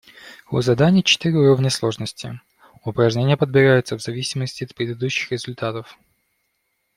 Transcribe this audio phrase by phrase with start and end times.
[0.49, 2.41] У заданий четыре уровня сложности,
[2.83, 5.95] упражнения подбираются в зависимости от предыдущих результатов.